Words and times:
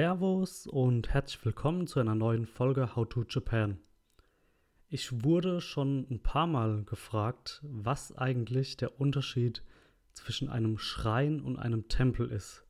Servus 0.00 0.66
und 0.66 1.10
herzlich 1.10 1.44
willkommen 1.44 1.86
zu 1.86 2.00
einer 2.00 2.14
neuen 2.14 2.46
Folge 2.46 2.96
How 2.96 3.06
to 3.06 3.22
Japan. 3.28 3.76
Ich 4.88 5.24
wurde 5.24 5.60
schon 5.60 6.06
ein 6.10 6.22
paar 6.22 6.46
Mal 6.46 6.84
gefragt, 6.84 7.60
was 7.64 8.16
eigentlich 8.16 8.78
der 8.78 8.98
Unterschied 8.98 9.62
zwischen 10.14 10.48
einem 10.48 10.78
Schrein 10.78 11.42
und 11.42 11.58
einem 11.58 11.88
Tempel 11.88 12.30
ist. 12.30 12.64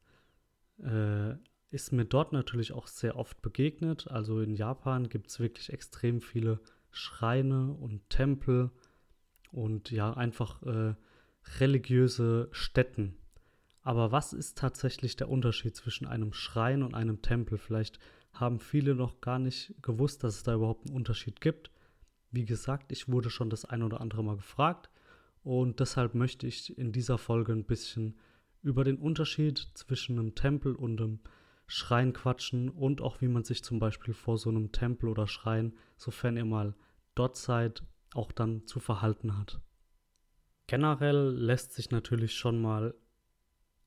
Äh, 0.82 1.34
ist 1.70 1.92
mir 1.92 2.04
dort 2.04 2.32
natürlich 2.32 2.72
auch 2.72 2.88
sehr 2.88 3.14
oft 3.14 3.40
begegnet. 3.42 4.08
Also 4.08 4.40
in 4.40 4.52
Japan 4.52 5.08
gibt 5.08 5.28
es 5.28 5.38
wirklich 5.38 5.72
extrem 5.72 6.20
viele 6.20 6.58
Schreine 6.90 7.70
und 7.74 8.10
Tempel 8.10 8.72
und 9.52 9.92
ja, 9.92 10.14
einfach 10.14 10.64
äh, 10.64 10.96
religiöse 11.60 12.48
Stätten. 12.50 13.19
Aber 13.82 14.12
was 14.12 14.32
ist 14.32 14.58
tatsächlich 14.58 15.16
der 15.16 15.28
Unterschied 15.28 15.74
zwischen 15.74 16.06
einem 16.06 16.32
Schrein 16.32 16.82
und 16.82 16.94
einem 16.94 17.22
Tempel? 17.22 17.58
Vielleicht 17.58 17.98
haben 18.32 18.60
viele 18.60 18.94
noch 18.94 19.20
gar 19.20 19.38
nicht 19.38 19.74
gewusst, 19.82 20.22
dass 20.22 20.36
es 20.36 20.42
da 20.42 20.54
überhaupt 20.54 20.86
einen 20.86 20.96
Unterschied 20.96 21.40
gibt. 21.40 21.70
Wie 22.30 22.44
gesagt, 22.44 22.92
ich 22.92 23.08
wurde 23.08 23.30
schon 23.30 23.50
das 23.50 23.64
ein 23.64 23.82
oder 23.82 24.00
andere 24.00 24.22
Mal 24.22 24.36
gefragt 24.36 24.90
und 25.42 25.80
deshalb 25.80 26.14
möchte 26.14 26.46
ich 26.46 26.76
in 26.78 26.92
dieser 26.92 27.18
Folge 27.18 27.52
ein 27.52 27.64
bisschen 27.64 28.18
über 28.62 28.84
den 28.84 28.98
Unterschied 28.98 29.70
zwischen 29.74 30.18
einem 30.18 30.34
Tempel 30.34 30.74
und 30.76 31.00
einem 31.00 31.20
Schrein 31.66 32.12
quatschen 32.12 32.68
und 32.68 33.00
auch 33.00 33.20
wie 33.20 33.28
man 33.28 33.44
sich 33.44 33.64
zum 33.64 33.78
Beispiel 33.78 34.12
vor 34.12 34.38
so 34.38 34.50
einem 34.50 34.72
Tempel 34.72 35.08
oder 35.08 35.26
Schrein, 35.26 35.72
sofern 35.96 36.36
ihr 36.36 36.44
mal 36.44 36.74
dort 37.14 37.36
seid, 37.36 37.82
auch 38.12 38.32
dann 38.32 38.66
zu 38.66 38.80
verhalten 38.80 39.38
hat. 39.38 39.60
Generell 40.66 41.30
lässt 41.30 41.72
sich 41.72 41.90
natürlich 41.90 42.34
schon 42.34 42.60
mal 42.60 42.94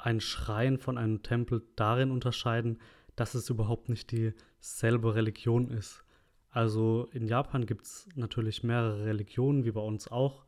ein 0.03 0.19
Schrein 0.19 0.77
von 0.77 0.97
einem 0.97 1.23
Tempel 1.23 1.63
darin 1.77 2.11
unterscheiden, 2.11 2.79
dass 3.15 3.35
es 3.35 3.49
überhaupt 3.49 3.87
nicht 3.87 4.11
dieselbe 4.11 5.15
Religion 5.15 5.69
ist. 5.69 6.03
Also 6.49 7.07
in 7.13 7.25
Japan 7.25 7.65
gibt 7.65 7.85
es 7.85 8.09
natürlich 8.15 8.63
mehrere 8.63 9.05
Religionen, 9.05 9.63
wie 9.63 9.71
bei 9.71 9.81
uns 9.81 10.09
auch. 10.09 10.43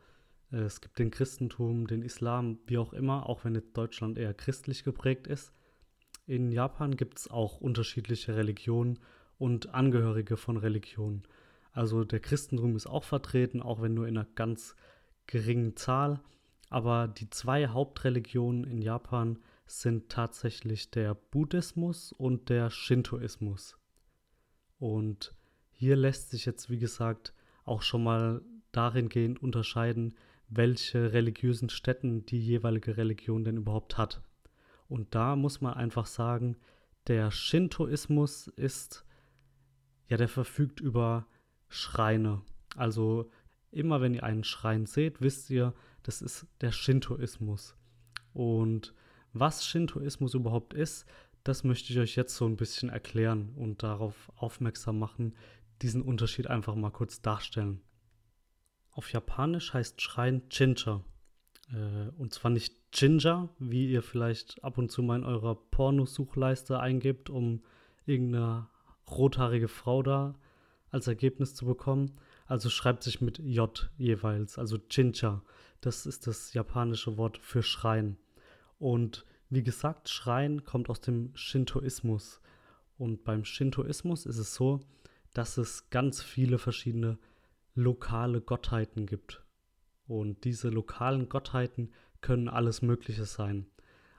Es 0.51 0.81
gibt 0.81 0.99
den 0.99 1.09
Christentum, 1.09 1.87
den 1.87 2.01
Islam, 2.01 2.59
wie 2.67 2.77
auch 2.77 2.91
immer, 2.91 3.29
auch 3.29 3.45
wenn 3.45 3.55
jetzt 3.55 3.77
Deutschland 3.77 4.17
eher 4.17 4.33
christlich 4.33 4.83
geprägt 4.83 5.25
ist. 5.25 5.53
In 6.27 6.51
Japan 6.51 6.97
gibt 6.97 7.19
es 7.19 7.31
auch 7.31 7.61
unterschiedliche 7.61 8.35
Religionen 8.35 8.99
und 9.37 9.73
Angehörige 9.73 10.35
von 10.35 10.57
Religionen. 10.57 11.23
Also 11.71 12.03
der 12.03 12.19
Christentum 12.19 12.75
ist 12.75 12.87
auch 12.87 13.05
vertreten, 13.05 13.61
auch 13.61 13.81
wenn 13.81 13.93
nur 13.93 14.07
in 14.07 14.17
einer 14.17 14.27
ganz 14.35 14.75
geringen 15.27 15.77
Zahl. 15.77 16.19
Aber 16.69 17.07
die 17.07 17.29
zwei 17.29 17.67
Hauptreligionen 17.67 18.63
in 18.63 18.81
Japan 18.81 19.39
sind 19.67 20.09
tatsächlich 20.09 20.91
der 20.91 21.15
Buddhismus 21.15 22.11
und 22.11 22.49
der 22.49 22.69
Shintoismus. 22.69 23.77
Und 24.77 25.33
hier 25.71 25.95
lässt 25.95 26.31
sich 26.31 26.45
jetzt, 26.45 26.69
wie 26.69 26.79
gesagt, 26.79 27.33
auch 27.63 27.81
schon 27.81 28.03
mal 28.03 28.41
dahingehend 28.71 29.41
unterscheiden, 29.41 30.15
welche 30.47 31.13
religiösen 31.13 31.69
Stätten 31.69 32.25
die 32.25 32.39
jeweilige 32.39 32.97
Religion 32.97 33.43
denn 33.43 33.57
überhaupt 33.57 33.97
hat. 33.97 34.21
Und 34.87 35.15
da 35.15 35.35
muss 35.35 35.61
man 35.61 35.73
einfach 35.73 36.05
sagen, 36.05 36.57
der 37.07 37.31
Shintoismus 37.31 38.47
ist, 38.47 39.05
ja, 40.07 40.17
der 40.17 40.27
verfügt 40.27 40.79
über 40.79 41.25
Schreine. 41.67 42.41
Also 42.75 43.31
immer 43.71 44.01
wenn 44.01 44.13
ihr 44.13 44.23
einen 44.23 44.43
Schrein 44.43 44.85
seht, 44.85 45.21
wisst 45.21 45.49
ihr, 45.49 45.73
das 46.05 46.21
ist 46.21 46.45
der 46.61 46.71
Shintoismus. 46.71 47.75
Und 48.33 48.93
was 49.33 49.65
Shintoismus 49.65 50.35
überhaupt 50.35 50.73
ist, 50.73 51.05
das 51.43 51.63
möchte 51.63 51.93
ich 51.93 51.99
euch 51.99 52.15
jetzt 52.15 52.35
so 52.35 52.45
ein 52.45 52.57
bisschen 52.57 52.89
erklären 52.89 53.53
und 53.55 53.81
darauf 53.81 54.31
aufmerksam 54.35 54.99
machen, 54.99 55.35
diesen 55.81 56.01
Unterschied 56.01 56.47
einfach 56.47 56.75
mal 56.75 56.91
kurz 56.91 57.21
darstellen. 57.21 57.81
Auf 58.91 59.11
Japanisch 59.11 59.73
heißt 59.73 60.01
Schrein 60.01 60.43
Jinja. 60.51 61.03
Äh, 61.73 62.09
und 62.17 62.33
zwar 62.33 62.51
nicht 62.51 62.75
Jinja, 62.93 63.49
wie 63.59 63.91
ihr 63.91 64.03
vielleicht 64.03 64.63
ab 64.63 64.77
und 64.77 64.91
zu 64.91 65.01
mal 65.01 65.17
in 65.17 65.23
eurer 65.25 65.55
Pornosuchleiste 65.55 66.79
eingebt, 66.79 67.29
um 67.29 67.63
irgendeine 68.05 68.67
rothaarige 69.09 69.67
Frau 69.67 70.03
da 70.03 70.35
als 70.91 71.07
Ergebnis 71.07 71.55
zu 71.55 71.65
bekommen. 71.65 72.17
Also 72.45 72.69
schreibt 72.69 73.03
sich 73.03 73.21
mit 73.21 73.39
J 73.39 73.89
jeweils, 73.97 74.57
also 74.57 74.77
Jinja. 74.89 75.41
Das 75.81 76.05
ist 76.05 76.27
das 76.27 76.53
japanische 76.53 77.17
Wort 77.17 77.37
für 77.37 77.63
Schrein. 77.63 78.17
Und 78.77 79.25
wie 79.49 79.63
gesagt, 79.63 80.09
Schrein 80.09 80.63
kommt 80.63 80.89
aus 80.89 81.01
dem 81.01 81.35
Shintoismus. 81.35 82.41
Und 82.97 83.23
beim 83.23 83.45
Shintoismus 83.45 84.25
ist 84.25 84.37
es 84.37 84.53
so, 84.53 84.79
dass 85.33 85.57
es 85.57 85.89
ganz 85.89 86.21
viele 86.21 86.57
verschiedene 86.57 87.17
lokale 87.73 88.41
Gottheiten 88.41 89.05
gibt. 89.05 89.43
Und 90.07 90.43
diese 90.43 90.69
lokalen 90.69 91.29
Gottheiten 91.29 91.91
können 92.21 92.47
alles 92.47 92.81
Mögliche 92.81 93.25
sein. 93.25 93.67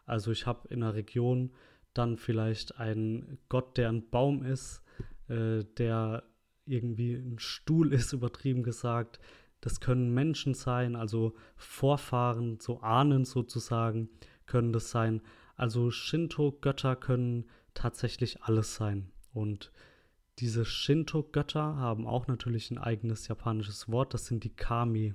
Also 0.04 0.30
ich 0.30 0.46
habe 0.46 0.68
in 0.68 0.82
einer 0.82 0.94
Region 0.94 1.52
dann 1.94 2.16
vielleicht 2.16 2.78
einen 2.78 3.38
Gott, 3.48 3.76
der 3.76 3.88
ein 3.88 4.08
Baum 4.10 4.44
ist, 4.44 4.82
äh, 5.28 5.64
der 5.78 6.24
irgendwie 6.66 7.14
ein 7.14 7.38
Stuhl 7.38 7.92
ist, 7.92 8.12
übertrieben 8.12 8.62
gesagt. 8.62 9.18
Das 9.60 9.80
können 9.80 10.12
Menschen 10.12 10.54
sein, 10.54 10.96
also 10.96 11.34
Vorfahren, 11.56 12.60
so 12.60 12.80
Ahnen 12.80 13.24
sozusagen 13.24 14.10
können 14.46 14.72
das 14.72 14.90
sein. 14.90 15.22
Also 15.56 15.90
Shinto-Götter 15.90 16.94
können 16.94 17.46
tatsächlich 17.74 18.42
alles 18.42 18.74
sein. 18.74 19.10
Und 19.32 19.72
diese 20.38 20.64
Shinto-Götter 20.64 21.76
haben 21.76 22.06
auch 22.06 22.26
natürlich 22.26 22.70
ein 22.70 22.78
eigenes 22.78 23.26
japanisches 23.28 23.88
Wort, 23.88 24.12
das 24.12 24.26
sind 24.26 24.44
die 24.44 24.54
Kami. 24.54 25.14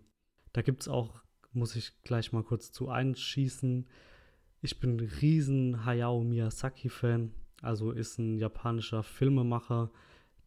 Da 0.52 0.64
gibt 0.64 0.82
es 0.82 0.88
auch, 0.88 1.22
muss 1.54 1.76
ich 1.76 2.02
gleich 2.02 2.32
mal 2.34 2.44
kurz 2.44 2.72
zu 2.72 2.90
einschießen, 2.90 3.88
ich 4.64 4.80
bin 4.80 5.00
riesen 5.00 5.86
Hayao 5.86 6.24
Miyazaki-Fan, 6.24 7.32
also 7.62 7.92
ist 7.92 8.20
ein 8.20 8.38
japanischer 8.38 9.02
Filmemacher, 9.02 9.92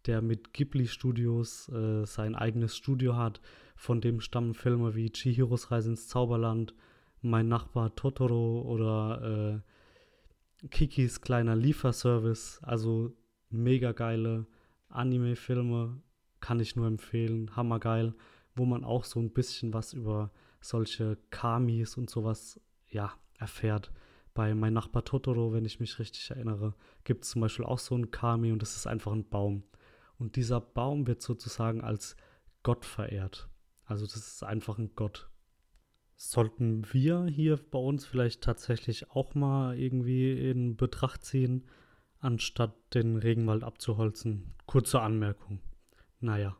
der 0.07 0.23
mit 0.23 0.53
Ghibli 0.53 0.87
Studios 0.87 1.69
äh, 1.69 2.05
sein 2.05 2.35
eigenes 2.35 2.77
Studio 2.77 3.17
hat. 3.17 3.41
Von 3.77 4.01
dem 4.01 4.21
stammen 4.21 4.55
Filme 4.55 4.95
wie 4.95 5.11
Chihiros 5.11 5.71
Reise 5.71 5.91
ins 5.91 6.09
Zauberland, 6.09 6.75
mein 7.23 7.49
Nachbar 7.49 7.95
Totoro 7.95 8.63
oder 8.63 9.63
äh, 10.63 10.69
Kikis 10.69 11.21
kleiner 11.21 11.57
Lieferservice. 11.57 12.61
Also 12.63 13.17
mega 13.51 13.93
geile 13.93 14.47
Anime-Filme, 14.89 16.01
kann 16.41 16.61
ich 16.61 16.77
nur 16.77 16.87
empfehlen, 16.87 17.57
hammergeil, 17.57 18.15
wo 18.55 18.67
man 18.67 18.85
auch 18.85 19.05
so 19.05 19.19
ein 19.19 19.33
bisschen 19.33 19.73
was 19.73 19.93
über 19.93 20.31
solche 20.61 21.19
Kamis 21.31 21.97
und 21.97 22.11
sowas, 22.11 22.61
ja, 22.89 23.13
erfährt. 23.39 23.91
Bei 24.35 24.55
Mein 24.55 24.73
Nachbar 24.73 25.05
Totoro, 25.05 25.53
wenn 25.53 25.65
ich 25.65 25.81
mich 25.81 25.99
richtig 25.99 26.31
erinnere, 26.31 26.75
gibt 27.05 27.25
es 27.25 27.31
zum 27.31 27.41
Beispiel 27.41 27.65
auch 27.65 27.79
so 27.79 27.95
einen 27.95 28.11
Kami 28.11 28.53
und 28.53 28.63
das 28.63 28.77
ist 28.77 28.87
einfach 28.87 29.13
ein 29.13 29.29
Baum. 29.29 29.63
Und 30.19 30.37
dieser 30.37 30.61
Baum 30.61 31.07
wird 31.07 31.23
sozusagen 31.23 31.81
als 31.83 32.17
Gott 32.63 32.85
verehrt. 32.85 33.49
Also 33.85 34.07
das 34.07 34.17
ist 34.17 34.45
einfach 34.45 34.79
ein 34.79 34.95
Gott. 34.95 35.29
Sollten 36.17 36.87
wir 36.93 37.27
hier 37.27 37.57
bei 37.57 37.79
uns 37.79 38.07
vielleicht 38.07 38.43
tatsächlich 38.43 39.11
auch 39.11 39.35
mal 39.35 39.79
irgendwie 39.79 40.51
in 40.51 40.77
Betracht 40.77 41.25
ziehen, 41.25 41.65
anstatt 42.21 42.75
den 42.95 43.17
Regenwald 43.17 43.65
abzuholzen? 43.65 44.55
Kurze 44.67 45.01
Anmerkung. 45.01 45.61
Naja. 46.21 46.57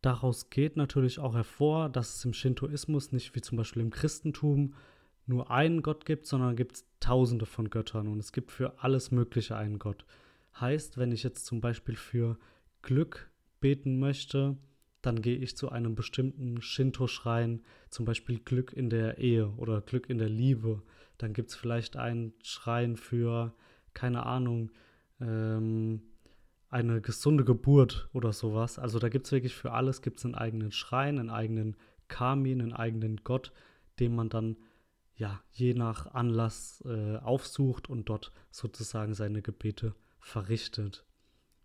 Daraus 0.00 0.50
geht 0.50 0.76
natürlich 0.76 1.18
auch 1.18 1.34
hervor, 1.34 1.88
dass 1.88 2.16
es 2.16 2.24
im 2.24 2.34
Shintoismus 2.34 3.10
nicht 3.10 3.34
wie 3.34 3.40
zum 3.40 3.56
Beispiel 3.56 3.82
im 3.82 3.90
Christentum 3.90 4.74
nur 5.26 5.50
einen 5.50 5.82
Gott 5.82 6.04
gibt, 6.04 6.26
sondern 6.26 6.56
gibt 6.56 6.76
es 6.76 6.86
tausende 7.00 7.46
von 7.46 7.70
Göttern 7.70 8.08
und 8.08 8.18
es 8.18 8.32
gibt 8.32 8.52
für 8.52 8.82
alles 8.82 9.10
Mögliche 9.10 9.56
einen 9.56 9.78
Gott. 9.78 10.04
Heißt, 10.60 10.98
wenn 10.98 11.10
ich 11.10 11.22
jetzt 11.22 11.46
zum 11.46 11.62
Beispiel 11.62 11.96
für 11.96 12.38
Glück 12.84 13.30
beten 13.60 13.98
möchte, 13.98 14.56
dann 15.02 15.20
gehe 15.20 15.36
ich 15.36 15.56
zu 15.56 15.70
einem 15.70 15.94
bestimmten 15.94 16.62
Shinto-Schrein, 16.62 17.62
zum 17.90 18.04
Beispiel 18.04 18.38
Glück 18.38 18.72
in 18.72 18.88
der 18.88 19.18
Ehe 19.18 19.48
oder 19.56 19.80
Glück 19.80 20.08
in 20.08 20.18
der 20.18 20.28
Liebe. 20.28 20.82
Dann 21.18 21.32
gibt 21.32 21.50
es 21.50 21.56
vielleicht 21.56 21.96
einen 21.96 22.32
Schrein 22.42 22.96
für, 22.96 23.54
keine 23.92 24.24
Ahnung, 24.24 24.70
ähm, 25.20 26.02
eine 26.70 27.00
gesunde 27.00 27.44
Geburt 27.44 28.08
oder 28.12 28.32
sowas. 28.32 28.78
Also 28.78 28.98
da 28.98 29.08
gibt 29.08 29.26
es 29.26 29.32
wirklich 29.32 29.54
für 29.54 29.72
alles, 29.72 30.02
gibt 30.02 30.18
es 30.18 30.24
einen 30.24 30.34
eigenen 30.34 30.72
Schrein, 30.72 31.18
einen 31.18 31.30
eigenen 31.30 31.76
Kami, 32.08 32.52
einen 32.52 32.72
eigenen 32.72 33.22
Gott, 33.24 33.52
den 34.00 34.14
man 34.14 34.28
dann 34.28 34.56
ja 35.16 35.40
je 35.52 35.74
nach 35.74 36.14
Anlass 36.14 36.82
äh, 36.86 37.16
aufsucht 37.18 37.88
und 37.88 38.08
dort 38.08 38.32
sozusagen 38.50 39.14
seine 39.14 39.42
Gebete 39.42 39.94
verrichtet. 40.18 41.04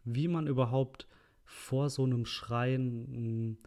Wie 0.04 0.28
man 0.28 0.48
überhaupt 0.48 1.08
vor 1.44 1.90
so 1.90 2.04
einem 2.04 2.26
Schrein 2.26 3.08
hm, 3.12 3.58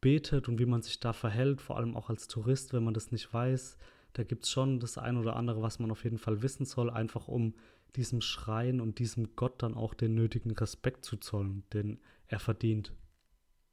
betet 0.00 0.48
und 0.48 0.58
wie 0.58 0.66
man 0.66 0.82
sich 0.82 1.00
da 1.00 1.12
verhält, 1.12 1.60
vor 1.60 1.76
allem 1.76 1.96
auch 1.96 2.08
als 2.08 2.28
Tourist, 2.28 2.72
wenn 2.72 2.84
man 2.84 2.94
das 2.94 3.12
nicht 3.12 3.32
weiß. 3.32 3.76
Da 4.14 4.24
gibt 4.24 4.44
es 4.44 4.50
schon 4.50 4.80
das 4.80 4.98
ein 4.98 5.16
oder 5.16 5.36
andere, 5.36 5.62
was 5.62 5.78
man 5.78 5.90
auf 5.90 6.04
jeden 6.04 6.18
Fall 6.18 6.42
wissen 6.42 6.64
soll, 6.64 6.90
einfach 6.90 7.28
um 7.28 7.54
diesem 7.96 8.20
Schrein 8.20 8.80
und 8.80 8.98
diesem 8.98 9.36
Gott 9.36 9.62
dann 9.62 9.74
auch 9.74 9.94
den 9.94 10.14
nötigen 10.14 10.52
Respekt 10.52 11.04
zu 11.04 11.16
zollen, 11.16 11.64
den 11.72 12.00
er 12.28 12.40
verdient. 12.40 12.92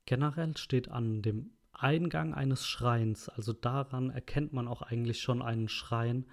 Generell 0.05 0.55
steht 0.57 0.89
an 0.89 1.21
dem 1.21 1.51
Eingang 1.71 2.33
eines 2.33 2.67
Schreins, 2.67 3.29
also 3.29 3.53
daran 3.53 4.09
erkennt 4.09 4.53
man 4.53 4.67
auch 4.67 4.81
eigentlich 4.81 5.21
schon 5.21 5.41
einen 5.41 5.69
Schrein, 5.69 6.25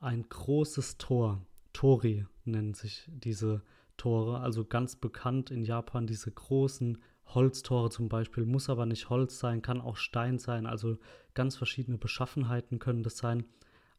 ein 0.00 0.28
großes 0.28 0.98
Tor. 0.98 1.44
Tori 1.72 2.26
nennen 2.44 2.74
sich 2.74 3.08
diese 3.08 3.62
Tore, 3.96 4.40
also 4.40 4.64
ganz 4.64 4.96
bekannt 4.96 5.50
in 5.50 5.64
Japan, 5.64 6.06
diese 6.06 6.30
großen 6.30 6.98
Holztore 7.26 7.90
zum 7.90 8.08
Beispiel, 8.08 8.44
muss 8.44 8.68
aber 8.68 8.86
nicht 8.86 9.10
Holz 9.10 9.38
sein, 9.38 9.62
kann 9.62 9.80
auch 9.80 9.96
Stein 9.96 10.38
sein, 10.38 10.66
also 10.66 10.98
ganz 11.34 11.56
verschiedene 11.56 11.98
Beschaffenheiten 11.98 12.78
können 12.78 13.02
das 13.02 13.16
sein. 13.16 13.44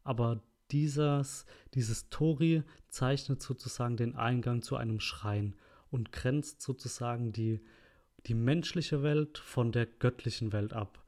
Aber 0.02 0.42
dieses, 0.70 1.44
dieses 1.74 2.08
Tori 2.08 2.62
zeichnet 2.88 3.42
sozusagen 3.42 3.96
den 3.96 4.16
Eingang 4.16 4.62
zu 4.62 4.76
einem 4.76 5.00
Schrein 5.00 5.54
und 5.90 6.12
grenzt 6.12 6.62
sozusagen 6.62 7.32
die, 7.32 7.60
die 8.26 8.34
menschliche 8.34 9.02
Welt 9.02 9.38
von 9.38 9.72
der 9.72 9.86
göttlichen 9.86 10.52
Welt 10.52 10.72
ab. 10.72 11.04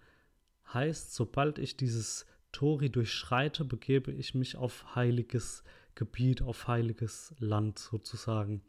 Heißt, 0.72 1.14
sobald 1.14 1.58
ich 1.58 1.76
dieses 1.76 2.26
Tori 2.52 2.90
durchschreite, 2.90 3.64
begebe 3.64 4.12
ich 4.12 4.34
mich 4.34 4.56
auf 4.56 4.94
heiliges 4.94 5.62
Gebiet, 5.94 6.42
auf 6.42 6.68
heiliges 6.68 7.34
Land 7.38 7.78
sozusagen 7.78 8.62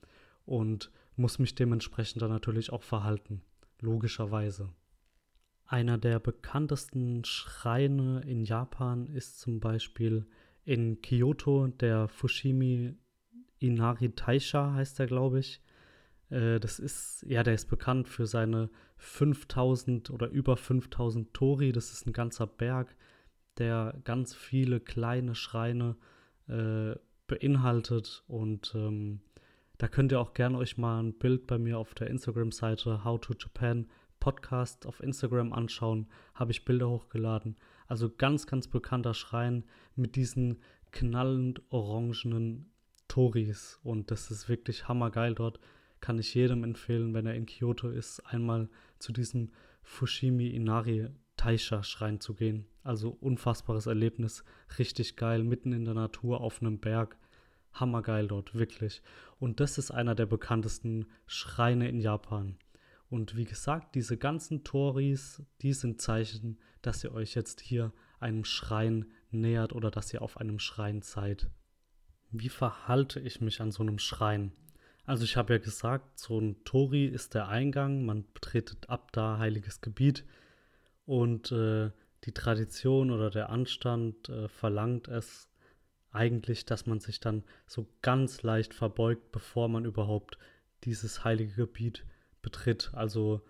und 0.45 0.91
muss 1.15 1.39
mich 1.39 1.55
dementsprechend 1.55 2.21
dann 2.21 2.31
natürlich 2.31 2.71
auch 2.71 2.83
verhalten, 2.83 3.41
logischerweise. 3.79 4.69
Einer 5.65 5.97
der 5.97 6.19
bekanntesten 6.19 7.23
Schreine 7.23 8.21
in 8.21 8.43
Japan 8.43 9.07
ist 9.07 9.39
zum 9.39 9.59
Beispiel 9.59 10.27
in 10.65 11.01
Kyoto 11.01 11.67
der 11.67 12.07
Fushimi 12.07 12.97
Inari 13.59 14.09
Taisha, 14.09 14.73
heißt 14.73 14.99
er, 14.99 15.07
glaube 15.07 15.39
ich. 15.39 15.61
Äh, 16.29 16.59
das 16.59 16.79
ist, 16.79 17.23
ja, 17.27 17.43
der 17.43 17.53
ist 17.53 17.69
bekannt 17.69 18.09
für 18.09 18.25
seine 18.25 18.69
5000 18.97 20.09
oder 20.09 20.29
über 20.29 20.57
5000 20.57 21.33
Tori. 21.33 21.71
Das 21.71 21.91
ist 21.91 22.05
ein 22.05 22.13
ganzer 22.13 22.47
Berg, 22.47 22.95
der 23.57 23.99
ganz 24.03 24.33
viele 24.33 24.79
kleine 24.79 25.35
Schreine 25.35 25.95
äh, 26.47 26.95
beinhaltet 27.27 28.23
und 28.27 28.73
ähm, 28.75 29.21
da 29.81 29.88
könnt 29.88 30.12
ihr 30.12 30.19
auch 30.19 30.36
gerne 30.36 30.60
euch 30.60 30.78
mal 30.78 31.01
ein 31.01 31.18
Bild 31.18 31.48
bei 31.48 31.57
mir 31.57 31.80
auf 31.80 31.95
der 31.95 32.06
Instagram-Seite 32.06 33.04
How 33.04 33.19
to 33.19 33.33
Japan 33.33 33.88
Podcast 34.19 34.86
auf 34.86 35.01
Instagram 35.01 35.54
anschauen. 35.54 36.07
Habe 36.36 36.51
ich 36.51 36.66
Bilder 36.66 36.88
hochgeladen. 36.88 37.57
Also 37.88 38.07
ganz, 38.07 38.45
ganz 38.45 38.68
bekannter 38.68 39.16
Schrein 39.16 39.63
mit 39.95 40.16
diesen 40.16 40.60
knallend 40.92 41.63
orangenen 41.72 42.72
Toris. 43.07 43.80
Und 43.81 44.12
das 44.12 44.30
ist 44.30 44.48
wirklich 44.48 44.88
hammergeil 44.88 45.33
dort. 45.33 45.60
Kann 46.00 46.19
ich 46.19 46.36
jedem 46.36 46.63
empfehlen, 46.63 47.16
wenn 47.16 47.25
er 47.25 47.34
in 47.34 47.48
Kyoto 47.48 47.89
ist, 47.89 48.19
einmal 48.19 48.69
zu 49.00 49.12
diesem 49.12 49.50
Fushimi 49.81 50.50
Inari 50.50 51.10
Taisha 51.38 51.81
Schrein 51.81 52.19
zu 52.19 52.36
gehen. 52.36 52.68
Also 52.84 53.18
unfassbares 53.19 53.88
Erlebnis. 53.88 54.44
Richtig 54.77 55.16
geil, 55.16 55.44
mitten 55.44 55.74
in 55.74 55.86
der 55.86 55.95
Natur 55.95 56.42
auf 56.42 56.62
einem 56.62 56.77
Berg 56.77 57.18
hammergeil 57.73 58.27
dort, 58.27 58.53
wirklich. 58.53 59.01
Und 59.39 59.59
das 59.59 59.77
ist 59.77 59.91
einer 59.91 60.15
der 60.15 60.25
bekanntesten 60.25 61.07
Schreine 61.25 61.89
in 61.89 62.00
Japan. 62.00 62.57
Und 63.09 63.35
wie 63.35 63.45
gesagt, 63.45 63.95
diese 63.95 64.18
ganzen 64.18 64.63
Toris, 64.63 65.41
die 65.62 65.73
sind 65.73 66.01
Zeichen, 66.01 66.59
dass 66.81 67.03
ihr 67.03 67.13
euch 67.13 67.35
jetzt 67.35 67.59
hier 67.59 67.91
einem 68.19 68.45
Schrein 68.45 69.12
nähert 69.31 69.73
oder 69.73 69.91
dass 69.91 70.13
ihr 70.13 70.21
auf 70.21 70.38
einem 70.38 70.59
Schrein 70.59 71.01
seid. 71.01 71.50
Wie 72.31 72.50
verhalte 72.50 73.19
ich 73.19 73.41
mich 73.41 73.59
an 73.59 73.71
so 73.71 73.83
einem 73.83 74.00
Schrein? 74.00 74.53
Also 75.06 75.25
ich 75.25 75.35
habe 75.35 75.53
ja 75.53 75.59
gesagt, 75.59 76.19
so 76.19 76.39
ein 76.39 76.63
Tori 76.63 77.06
ist 77.06 77.33
der 77.33 77.50
Eingang, 77.50 78.06
man 78.06 78.25
betretet 78.33 78.89
ab 78.89 79.12
da 79.12 79.39
heiliges 79.39 79.81
Gebiet 79.81 80.24
und 81.06 81.51
äh, 81.51 81.91
die 82.24 82.31
Tradition 82.33 83.12
oder 83.12 83.29
der 83.29 83.50
Anstand 83.50 84.29
äh, 84.29 84.47
verlangt 84.47 85.07
es, 85.07 85.50
eigentlich, 86.12 86.66
dass 86.66 86.86
man 86.86 87.00
sich 87.00 87.19
dann 87.19 87.44
so 87.68 87.88
ganz 88.02 88.44
leicht 88.44 88.74
verbeugt, 88.74 89.31
bevor 89.31 89.69
man 89.69 89.86
überhaupt 89.86 90.38
dieses 90.84 91.24
heilige 91.24 91.54
Gebiet 91.54 92.06
betritt. 92.42 92.92
Also 92.94 93.42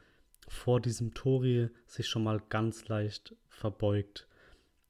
vor 0.48 0.82
diesem 0.82 1.14
Tori 1.14 1.70
sich 1.86 2.08
schon 2.08 2.24
mal 2.24 2.42
ganz 2.50 2.88
leicht 2.88 3.36
verbeugt. 3.48 4.28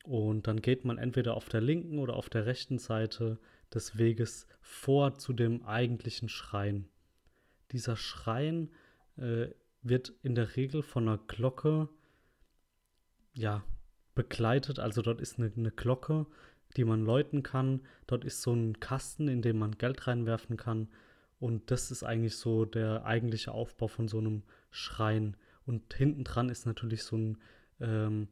Und 0.03 0.47
dann 0.47 0.61
geht 0.61 0.85
man 0.85 0.97
entweder 0.97 1.35
auf 1.35 1.47
der 1.49 1.61
linken 1.61 1.99
oder 1.99 2.15
auf 2.15 2.29
der 2.29 2.45
rechten 2.45 2.79
Seite 2.79 3.39
des 3.73 3.97
Weges 3.97 4.47
vor 4.61 5.15
zu 5.17 5.33
dem 5.33 5.63
eigentlichen 5.65 6.29
Schrein. 6.29 6.87
Dieser 7.71 7.95
Schrein 7.95 8.71
äh, 9.17 9.47
wird 9.83 10.13
in 10.23 10.35
der 10.35 10.55
Regel 10.55 10.81
von 10.83 11.07
einer 11.07 11.17
Glocke 11.19 11.89
ja, 13.33 13.63
begleitet. 14.15 14.79
Also 14.79 15.01
dort 15.01 15.21
ist 15.21 15.37
eine, 15.37 15.51
eine 15.55 15.71
Glocke, 15.71 16.25
die 16.77 16.85
man 16.85 17.05
läuten 17.05 17.43
kann. 17.43 17.81
Dort 18.07 18.25
ist 18.25 18.41
so 18.41 18.53
ein 18.53 18.79
Kasten, 18.79 19.27
in 19.27 19.41
dem 19.41 19.59
man 19.59 19.77
Geld 19.77 20.07
reinwerfen 20.07 20.57
kann. 20.57 20.89
Und 21.39 21.71
das 21.71 21.91
ist 21.91 22.03
eigentlich 22.03 22.37
so 22.37 22.65
der 22.65 23.05
eigentliche 23.05 23.51
Aufbau 23.51 23.87
von 23.87 24.07
so 24.07 24.19
einem 24.19 24.43
Schrein. 24.69 25.35
Und 25.65 25.93
hinten 25.93 26.23
dran 26.23 26.49
ist 26.49 26.65
natürlich 26.65 27.03
so 27.03 27.17
ein, 27.17 27.37
ähm, 27.79 28.27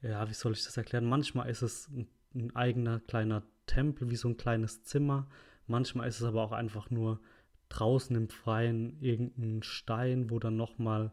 ja, 0.00 0.28
wie 0.28 0.34
soll 0.34 0.52
ich 0.52 0.64
das 0.64 0.76
erklären? 0.76 1.06
Manchmal 1.06 1.48
ist 1.48 1.62
es 1.62 1.88
ein, 1.88 2.08
ein 2.34 2.54
eigener 2.54 3.00
kleiner 3.00 3.42
Tempel, 3.66 4.10
wie 4.10 4.16
so 4.16 4.28
ein 4.28 4.36
kleines 4.36 4.84
Zimmer. 4.84 5.26
Manchmal 5.66 6.08
ist 6.08 6.20
es 6.20 6.26
aber 6.26 6.42
auch 6.42 6.52
einfach 6.52 6.90
nur 6.90 7.20
draußen 7.68 8.14
im 8.14 8.28
Freien 8.28 9.00
irgendein 9.00 9.62
Stein, 9.62 10.30
wo 10.30 10.38
dann 10.38 10.56
nochmal 10.56 11.12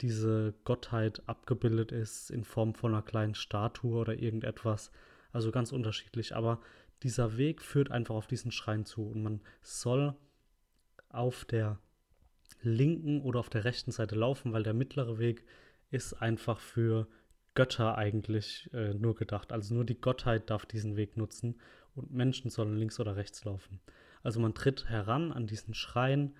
diese 0.00 0.54
Gottheit 0.64 1.22
abgebildet 1.26 1.92
ist 1.92 2.30
in 2.30 2.44
Form 2.44 2.74
von 2.74 2.92
einer 2.92 3.02
kleinen 3.02 3.34
Statue 3.34 3.96
oder 3.96 4.18
irgendetwas. 4.18 4.90
Also 5.32 5.50
ganz 5.50 5.72
unterschiedlich. 5.72 6.34
Aber 6.34 6.60
dieser 7.02 7.36
Weg 7.36 7.62
führt 7.62 7.90
einfach 7.90 8.14
auf 8.14 8.26
diesen 8.26 8.52
Schrein 8.52 8.84
zu. 8.84 9.02
Und 9.02 9.22
man 9.22 9.40
soll 9.62 10.14
auf 11.08 11.44
der 11.44 11.78
linken 12.62 13.22
oder 13.22 13.40
auf 13.40 13.50
der 13.50 13.64
rechten 13.64 13.90
Seite 13.90 14.14
laufen, 14.14 14.52
weil 14.52 14.62
der 14.62 14.74
mittlere 14.74 15.18
Weg 15.18 15.44
ist 15.90 16.14
einfach 16.14 16.60
für 16.60 17.08
Götter 17.54 17.98
eigentlich 17.98 18.70
äh, 18.72 18.94
nur 18.94 19.14
gedacht. 19.14 19.52
Also 19.52 19.74
nur 19.74 19.84
die 19.84 20.00
Gottheit 20.00 20.48
darf 20.48 20.64
diesen 20.64 20.96
Weg 20.96 21.16
nutzen 21.16 21.60
und 21.94 22.12
Menschen 22.12 22.50
sollen 22.50 22.76
links 22.76 22.98
oder 22.98 23.16
rechts 23.16 23.44
laufen. 23.44 23.80
Also 24.22 24.40
man 24.40 24.54
tritt 24.54 24.88
heran 24.88 25.32
an 25.32 25.46
diesen 25.46 25.74
Schrein 25.74 26.34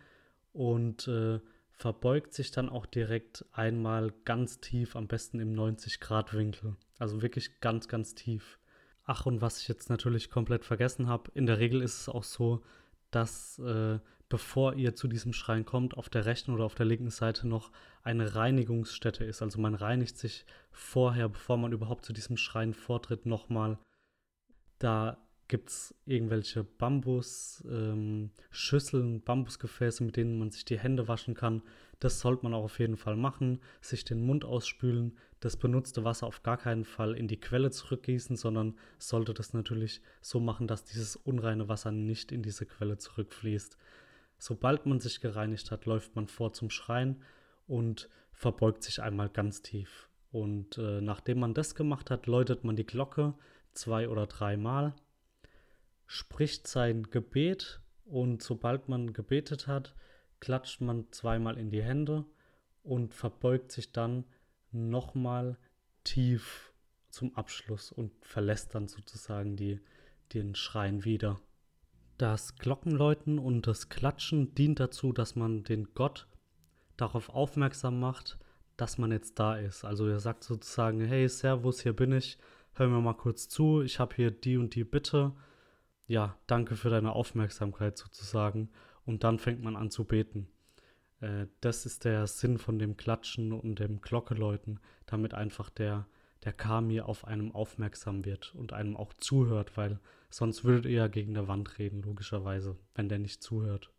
und 0.52 1.08
äh, 1.08 1.40
verbeugt 1.72 2.32
sich 2.32 2.50
dann 2.50 2.68
auch 2.68 2.86
direkt 2.86 3.44
einmal 3.52 4.12
ganz 4.24 4.60
tief, 4.60 4.94
am 4.96 5.08
besten 5.08 5.40
im 5.40 5.52
90-Grad-Winkel. 5.54 6.76
Also 6.98 7.22
wirklich 7.22 7.60
ganz, 7.60 7.88
ganz 7.88 8.14
tief. 8.14 8.58
Ach, 9.04 9.26
und 9.26 9.40
was 9.40 9.60
ich 9.60 9.68
jetzt 9.68 9.90
natürlich 9.90 10.30
komplett 10.30 10.64
vergessen 10.64 11.08
habe, 11.08 11.30
in 11.34 11.46
der 11.46 11.58
Regel 11.58 11.82
ist 11.82 12.00
es 12.02 12.08
auch 12.08 12.24
so, 12.24 12.62
dass 13.10 13.58
äh, 13.58 13.98
bevor 14.28 14.74
ihr 14.74 14.94
zu 14.94 15.08
diesem 15.08 15.32
Schrein 15.32 15.66
kommt, 15.66 15.96
auf 15.96 16.08
der 16.08 16.24
rechten 16.24 16.52
oder 16.54 16.64
auf 16.64 16.74
der 16.74 16.86
linken 16.86 17.10
Seite 17.10 17.46
noch 17.46 17.70
eine 18.02 18.34
Reinigungsstätte 18.34 19.24
ist. 19.24 19.42
Also 19.42 19.60
man 19.60 19.74
reinigt 19.74 20.16
sich 20.16 20.46
vorher, 20.70 21.28
bevor 21.28 21.58
man 21.58 21.72
überhaupt 21.72 22.06
zu 22.06 22.14
diesem 22.14 22.36
Schrein 22.36 22.72
vortritt, 22.72 23.26
nochmal. 23.26 23.78
Da 24.78 25.18
gibt 25.52 25.68
es 25.68 25.94
irgendwelche 26.06 26.64
Bambusschüsseln, 26.64 28.32
ähm, 29.04 29.22
Bambusgefäße, 29.22 30.02
mit 30.02 30.16
denen 30.16 30.38
man 30.38 30.50
sich 30.50 30.64
die 30.64 30.78
Hände 30.78 31.08
waschen 31.08 31.34
kann. 31.34 31.60
Das 32.00 32.20
sollte 32.20 32.44
man 32.44 32.54
auch 32.54 32.64
auf 32.64 32.78
jeden 32.78 32.96
Fall 32.96 33.16
machen. 33.16 33.60
Sich 33.82 34.06
den 34.06 34.24
Mund 34.24 34.46
ausspülen, 34.46 35.18
das 35.40 35.58
benutzte 35.58 36.04
Wasser 36.04 36.26
auf 36.26 36.42
gar 36.42 36.56
keinen 36.56 36.86
Fall 36.86 37.14
in 37.14 37.28
die 37.28 37.38
Quelle 37.38 37.70
zurückgießen, 37.70 38.34
sondern 38.34 38.78
sollte 38.98 39.34
das 39.34 39.52
natürlich 39.52 40.00
so 40.22 40.40
machen, 40.40 40.66
dass 40.66 40.86
dieses 40.86 41.16
unreine 41.16 41.68
Wasser 41.68 41.92
nicht 41.92 42.32
in 42.32 42.42
diese 42.42 42.64
Quelle 42.64 42.96
zurückfließt. 42.96 43.76
Sobald 44.38 44.86
man 44.86 45.00
sich 45.00 45.20
gereinigt 45.20 45.70
hat, 45.70 45.84
läuft 45.84 46.16
man 46.16 46.28
vor 46.28 46.54
zum 46.54 46.70
Schrein 46.70 47.20
und 47.66 48.08
verbeugt 48.32 48.84
sich 48.84 49.02
einmal 49.02 49.28
ganz 49.28 49.60
tief. 49.60 50.08
Und 50.30 50.78
äh, 50.78 51.02
nachdem 51.02 51.40
man 51.40 51.52
das 51.52 51.74
gemacht 51.74 52.10
hat, 52.10 52.26
läutet 52.26 52.64
man 52.64 52.74
die 52.74 52.86
Glocke 52.86 53.34
zwei 53.74 54.08
oder 54.08 54.26
dreimal 54.26 54.94
spricht 56.12 56.66
sein 56.66 57.04
Gebet 57.04 57.80
und 58.04 58.42
sobald 58.42 58.86
man 58.86 59.14
gebetet 59.14 59.66
hat, 59.66 59.94
klatscht 60.40 60.82
man 60.82 61.10
zweimal 61.10 61.56
in 61.56 61.70
die 61.70 61.82
Hände 61.82 62.26
und 62.82 63.14
verbeugt 63.14 63.72
sich 63.72 63.92
dann 63.92 64.26
nochmal 64.72 65.56
tief 66.04 66.74
zum 67.08 67.34
Abschluss 67.34 67.92
und 67.92 68.12
verlässt 68.20 68.74
dann 68.74 68.88
sozusagen 68.88 69.56
die, 69.56 69.80
den 70.34 70.54
Schrein 70.54 71.06
wieder. 71.06 71.40
Das 72.18 72.56
Glockenläuten 72.56 73.38
und 73.38 73.66
das 73.66 73.88
Klatschen 73.88 74.54
dient 74.54 74.80
dazu, 74.80 75.14
dass 75.14 75.34
man 75.34 75.64
den 75.64 75.94
Gott 75.94 76.28
darauf 76.98 77.30
aufmerksam 77.30 77.98
macht, 77.98 78.38
dass 78.76 78.98
man 78.98 79.12
jetzt 79.12 79.38
da 79.38 79.56
ist. 79.56 79.82
Also 79.82 80.06
er 80.06 80.20
sagt 80.20 80.44
sozusagen, 80.44 81.00
hey, 81.00 81.26
Servus, 81.26 81.80
hier 81.80 81.96
bin 81.96 82.12
ich, 82.12 82.36
hör 82.74 82.86
mir 82.88 83.00
mal 83.00 83.14
kurz 83.14 83.48
zu, 83.48 83.80
ich 83.80 83.98
habe 83.98 84.14
hier 84.14 84.30
die 84.30 84.58
und 84.58 84.74
die 84.74 84.84
Bitte 84.84 85.32
ja, 86.12 86.36
danke 86.46 86.76
für 86.76 86.90
deine 86.90 87.12
Aufmerksamkeit 87.12 87.96
sozusagen. 87.96 88.68
Und 89.06 89.24
dann 89.24 89.38
fängt 89.38 89.62
man 89.62 89.76
an 89.76 89.90
zu 89.90 90.04
beten. 90.04 90.46
Äh, 91.20 91.46
das 91.62 91.86
ist 91.86 92.04
der 92.04 92.26
Sinn 92.26 92.58
von 92.58 92.78
dem 92.78 92.98
Klatschen 92.98 93.50
und 93.50 93.78
dem 93.78 94.02
Glockeläuten, 94.02 94.78
damit 95.06 95.32
einfach 95.32 95.70
der, 95.70 96.06
der 96.44 96.52
Kami 96.52 97.00
auf 97.00 97.26
einem 97.26 97.50
aufmerksam 97.52 98.26
wird 98.26 98.54
und 98.54 98.74
einem 98.74 98.94
auch 98.94 99.14
zuhört, 99.14 99.78
weil 99.78 100.00
sonst 100.28 100.64
würdet 100.64 100.84
ihr 100.84 100.98
ja 100.98 101.08
gegen 101.08 101.32
der 101.32 101.48
Wand 101.48 101.78
reden, 101.78 102.02
logischerweise, 102.02 102.76
wenn 102.94 103.08
der 103.08 103.18
nicht 103.18 103.42
zuhört. 103.42 103.90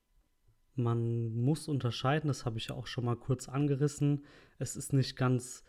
Man 0.75 1.33
muss 1.33 1.67
unterscheiden, 1.67 2.27
das 2.27 2.45
habe 2.45 2.59
ich 2.59 2.67
ja 2.67 2.75
auch 2.75 2.85
schon 2.85 3.05
mal 3.05 3.15
kurz 3.15 3.49
angerissen. 3.49 4.23
Es 4.59 4.75
ist 4.75 4.93
nicht 4.93 5.15
ganz 5.15 5.63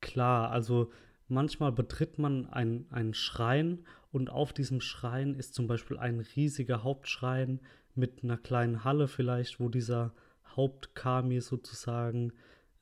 klar. 0.00 0.50
Also 0.50 0.90
manchmal 1.28 1.72
betritt 1.72 2.18
man 2.18 2.46
einen 2.46 3.12
Schrein 3.12 3.84
und 4.14 4.30
auf 4.30 4.52
diesem 4.52 4.80
Schrein 4.80 5.34
ist 5.34 5.54
zum 5.54 5.66
Beispiel 5.66 5.98
ein 5.98 6.20
riesiger 6.20 6.84
Hauptschrein 6.84 7.58
mit 7.96 8.22
einer 8.22 8.36
kleinen 8.36 8.84
Halle 8.84 9.08
vielleicht, 9.08 9.58
wo 9.58 9.68
dieser 9.68 10.14
Hauptkami 10.54 11.40
sozusagen 11.40 12.32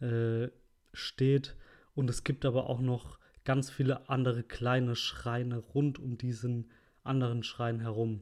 äh, 0.00 0.48
steht. 0.92 1.56
Und 1.94 2.10
es 2.10 2.22
gibt 2.24 2.44
aber 2.44 2.68
auch 2.68 2.82
noch 2.82 3.18
ganz 3.46 3.70
viele 3.70 4.10
andere 4.10 4.42
kleine 4.42 4.94
Schreine 4.94 5.56
rund 5.56 5.98
um 5.98 6.18
diesen 6.18 6.70
anderen 7.02 7.42
Schrein 7.42 7.80
herum 7.80 8.20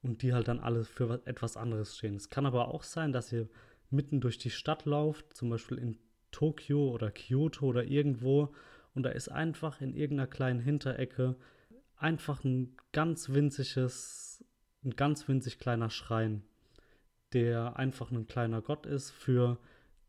und 0.00 0.22
die 0.22 0.32
halt 0.32 0.46
dann 0.46 0.60
alle 0.60 0.84
für 0.84 1.20
etwas 1.24 1.56
anderes 1.56 1.96
stehen. 1.96 2.14
Es 2.14 2.30
kann 2.30 2.46
aber 2.46 2.68
auch 2.68 2.84
sein, 2.84 3.12
dass 3.12 3.32
ihr 3.32 3.48
mitten 3.90 4.20
durch 4.20 4.38
die 4.38 4.50
Stadt 4.50 4.84
lauft, 4.84 5.34
zum 5.34 5.50
Beispiel 5.50 5.78
in 5.78 5.98
Tokio 6.30 6.92
oder 6.92 7.10
Kyoto 7.10 7.66
oder 7.66 7.82
irgendwo 7.82 8.54
und 8.94 9.02
da 9.02 9.10
ist 9.10 9.30
einfach 9.30 9.80
in 9.80 9.96
irgendeiner 9.96 10.28
kleinen 10.28 10.60
Hinterecke 10.60 11.34
einfach 12.02 12.44
ein 12.44 12.76
ganz 12.92 13.30
winziges, 13.30 14.44
ein 14.84 14.96
ganz 14.96 15.28
winzig 15.28 15.58
kleiner 15.58 15.90
Schrein, 15.90 16.42
der 17.32 17.76
einfach 17.76 18.10
ein 18.10 18.26
kleiner 18.26 18.60
Gott 18.60 18.86
ist 18.86 19.10
für 19.10 19.58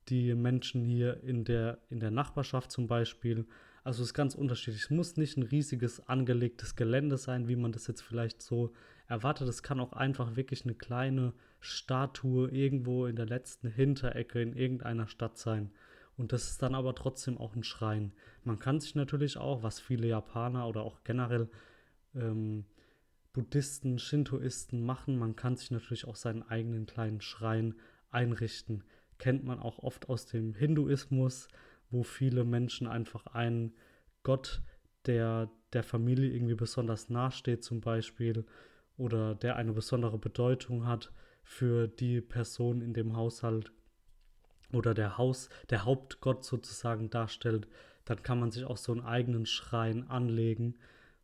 die 0.09 0.33
Menschen 0.33 0.83
hier 0.83 1.23
in 1.23 1.45
der, 1.45 1.79
in 1.89 1.99
der 1.99 2.11
Nachbarschaft 2.11 2.71
zum 2.71 2.87
Beispiel. 2.87 3.45
Also 3.83 4.01
es 4.01 4.09
ist 4.09 4.13
ganz 4.13 4.35
unterschiedlich. 4.35 4.83
Es 4.83 4.89
muss 4.89 5.17
nicht 5.17 5.37
ein 5.37 5.43
riesiges 5.43 6.07
angelegtes 6.07 6.75
Gelände 6.75 7.17
sein, 7.17 7.47
wie 7.47 7.55
man 7.55 7.71
das 7.71 7.87
jetzt 7.87 8.01
vielleicht 8.01 8.41
so 8.41 8.73
erwartet. 9.07 9.47
Es 9.47 9.63
kann 9.63 9.79
auch 9.79 9.93
einfach 9.93 10.35
wirklich 10.35 10.63
eine 10.63 10.75
kleine 10.75 11.33
Statue 11.59 12.49
irgendwo 12.49 13.05
in 13.05 13.15
der 13.15 13.25
letzten 13.25 13.69
Hinterecke 13.69 14.41
in 14.41 14.53
irgendeiner 14.53 15.07
Stadt 15.07 15.37
sein. 15.37 15.71
Und 16.17 16.31
das 16.31 16.51
ist 16.51 16.61
dann 16.61 16.75
aber 16.75 16.95
trotzdem 16.95 17.37
auch 17.37 17.55
ein 17.55 17.63
Schrein. 17.63 18.13
Man 18.43 18.59
kann 18.59 18.79
sich 18.79 18.95
natürlich 18.95 19.37
auch, 19.37 19.63
was 19.63 19.79
viele 19.79 20.07
Japaner 20.07 20.67
oder 20.67 20.83
auch 20.83 21.03
generell 21.03 21.49
ähm, 22.15 22.65
Buddhisten, 23.33 23.97
Shintoisten 23.97 24.85
machen, 24.85 25.17
man 25.17 25.35
kann 25.35 25.55
sich 25.55 25.71
natürlich 25.71 26.05
auch 26.05 26.15
seinen 26.15 26.43
eigenen 26.43 26.85
kleinen 26.85 27.21
Schrein 27.21 27.75
einrichten. 28.11 28.83
Kennt 29.17 29.43
man 29.43 29.59
auch 29.59 29.79
oft 29.79 30.09
aus 30.09 30.25
dem 30.27 30.53
Hinduismus, 30.53 31.47
wo 31.89 32.03
viele 32.03 32.43
Menschen 32.43 32.87
einfach 32.87 33.27
einen 33.27 33.73
Gott, 34.23 34.61
der 35.05 35.49
der 35.73 35.83
Familie 35.83 36.31
irgendwie 36.31 36.55
besonders 36.55 37.09
nahesteht, 37.09 37.63
zum 37.63 37.81
Beispiel, 37.81 38.45
oder 38.97 39.35
der 39.35 39.55
eine 39.55 39.73
besondere 39.73 40.17
Bedeutung 40.19 40.85
hat 40.85 41.11
für 41.43 41.87
die 41.87 42.21
Person 42.21 42.81
in 42.81 42.93
dem 42.93 43.15
Haushalt 43.15 43.71
oder 44.71 44.93
der 44.93 45.17
Haus, 45.17 45.49
der 45.69 45.85
Hauptgott 45.85 46.45
sozusagen 46.45 47.09
darstellt, 47.09 47.67
dann 48.05 48.21
kann 48.21 48.39
man 48.39 48.51
sich 48.51 48.65
auch 48.65 48.77
so 48.77 48.91
einen 48.91 49.01
eigenen 49.01 49.45
Schrein 49.45 50.07
anlegen. 50.09 50.75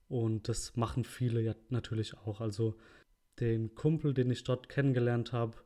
Und 0.10 0.50
das 0.50 0.76
machen 0.76 1.06
viele 1.06 1.40
ja 1.40 1.56
natürlich 1.70 2.18
auch. 2.18 2.42
Also 2.42 2.76
den 3.40 3.76
Kumpel, 3.76 4.14
den 4.14 4.32
ich 4.32 4.44
dort 4.44 4.68
kennengelernt 4.68 5.32
habe, 5.32 5.58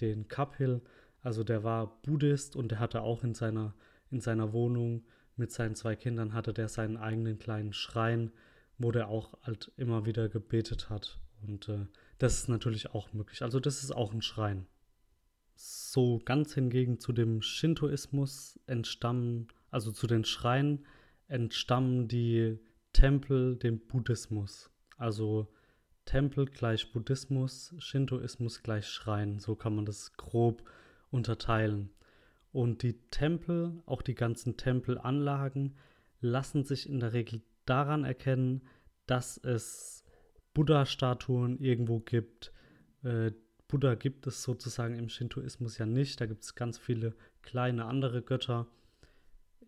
den 0.00 0.28
Kapil, 0.28 0.82
also 1.22 1.44
der 1.44 1.62
war 1.64 2.02
Buddhist 2.02 2.56
und 2.56 2.70
der 2.70 2.80
hatte 2.80 3.02
auch 3.02 3.24
in 3.24 3.34
seiner, 3.34 3.74
in 4.10 4.20
seiner 4.20 4.52
Wohnung 4.52 5.04
mit 5.36 5.52
seinen 5.52 5.76
zwei 5.76 5.96
Kindern, 5.96 6.34
hatte 6.34 6.52
der 6.52 6.68
seinen 6.68 6.96
eigenen 6.96 7.38
kleinen 7.38 7.72
Schrein, 7.72 8.32
wo 8.78 8.90
der 8.90 9.08
auch 9.08 9.32
halt 9.42 9.72
immer 9.76 10.04
wieder 10.04 10.28
gebetet 10.28 10.90
hat. 10.90 11.20
Und 11.46 11.68
äh, 11.68 11.86
das 12.18 12.38
ist 12.38 12.48
natürlich 12.48 12.90
auch 12.90 13.12
möglich. 13.12 13.42
Also 13.42 13.60
das 13.60 13.82
ist 13.82 13.92
auch 13.92 14.12
ein 14.12 14.22
Schrein. 14.22 14.66
So 15.54 16.20
ganz 16.24 16.52
hingegen 16.54 16.98
zu 16.98 17.12
dem 17.12 17.42
Shintoismus 17.42 18.58
entstammen, 18.66 19.48
also 19.70 19.92
zu 19.92 20.08
den 20.08 20.24
Schreinen 20.24 20.84
entstammen 21.28 22.08
die 22.08 22.58
Tempel 22.94 23.56
dem 23.56 23.78
Buddhismus. 23.78 24.70
Also 24.96 25.52
Tempel 26.06 26.46
gleich 26.46 26.90
Buddhismus, 26.92 27.74
Shintoismus 27.76 28.62
gleich 28.62 28.86
Schrein. 28.86 29.38
So 29.38 29.54
kann 29.54 29.76
man 29.76 29.84
das 29.84 30.14
grob 30.16 30.64
unterteilen. 31.10 31.90
Und 32.52 32.82
die 32.82 32.94
Tempel, 33.10 33.82
auch 33.84 34.00
die 34.00 34.14
ganzen 34.14 34.56
Tempelanlagen, 34.56 35.76
lassen 36.20 36.64
sich 36.64 36.88
in 36.88 37.00
der 37.00 37.12
Regel 37.12 37.42
daran 37.66 38.04
erkennen, 38.04 38.62
dass 39.06 39.36
es 39.36 40.04
Buddha-Statuen 40.54 41.58
irgendwo 41.58 42.00
gibt, 42.00 42.52
äh, 43.02 43.32
Buddha 43.68 43.94
gibt 43.94 44.26
es 44.26 44.42
sozusagen 44.42 44.94
im 44.94 45.08
Shintoismus 45.08 45.78
ja 45.78 45.86
nicht. 45.86 46.20
Da 46.20 46.26
gibt 46.26 46.44
es 46.44 46.54
ganz 46.54 46.78
viele 46.78 47.14
kleine 47.42 47.86
andere 47.86 48.22
Götter. 48.22 48.66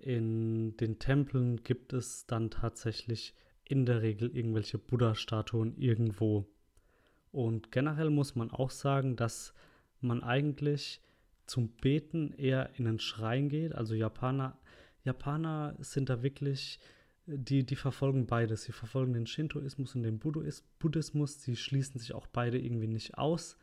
In 0.06 0.76
den 0.76 1.00
Tempeln 1.00 1.64
gibt 1.64 1.92
es 1.92 2.26
dann 2.26 2.48
tatsächlich 2.48 3.34
in 3.64 3.86
der 3.86 4.02
Regel 4.02 4.36
irgendwelche 4.36 4.78
Buddha-Statuen 4.78 5.76
irgendwo. 5.76 6.46
Und 7.32 7.72
generell 7.72 8.10
muss 8.10 8.36
man 8.36 8.52
auch 8.52 8.70
sagen, 8.70 9.16
dass 9.16 9.52
man 10.00 10.22
eigentlich 10.22 11.00
zum 11.46 11.70
Beten 11.70 12.32
eher 12.34 12.70
in 12.78 12.86
einen 12.86 13.00
Schrein 13.00 13.48
geht. 13.48 13.74
Also 13.74 13.96
Japaner, 13.96 14.56
Japaner 15.02 15.74
sind 15.80 16.08
da 16.08 16.22
wirklich, 16.22 16.78
die, 17.26 17.66
die 17.66 17.74
verfolgen 17.74 18.28
beides. 18.28 18.62
Sie 18.62 18.70
verfolgen 18.70 19.12
den 19.12 19.26
Shintoismus 19.26 19.96
und 19.96 20.04
den 20.04 20.20
Buddhismus. 20.20 21.42
Sie 21.42 21.56
schließen 21.56 21.98
sich 21.98 22.14
auch 22.14 22.28
beide 22.28 22.60
irgendwie 22.60 22.86
nicht 22.86 23.18
aus. 23.18 23.58